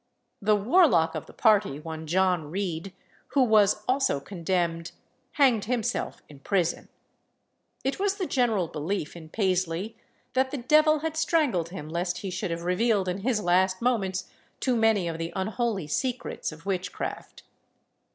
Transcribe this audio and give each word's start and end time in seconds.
The 0.41 0.55
warlock 0.55 1.13
of 1.13 1.27
the 1.27 1.31
party, 1.33 1.79
one 1.79 2.07
John 2.07 2.49
Reed, 2.49 2.91
who 3.35 3.43
was 3.43 3.83
also 3.87 4.19
condemned, 4.19 4.93
hanged 5.33 5.65
himself 5.65 6.23
in 6.27 6.39
prison. 6.39 6.89
It 7.83 7.99
was 7.99 8.15
the 8.15 8.25
general 8.25 8.67
belief 8.67 9.15
in 9.15 9.29
Paisley 9.29 9.95
that 10.33 10.49
the 10.49 10.57
devil 10.57 11.01
had 11.01 11.15
strangled 11.15 11.69
him 11.69 11.87
lest 11.87 12.21
he 12.21 12.31
should 12.31 12.49
have 12.49 12.63
revealed 12.63 13.07
in 13.07 13.19
his 13.19 13.39
last 13.43 13.79
moments 13.79 14.25
too 14.59 14.75
many 14.75 15.07
of 15.07 15.19
the 15.19 15.31
unholy 15.35 15.85
secrets 15.85 16.51
of 16.51 16.65
witchcraft. 16.65 17.43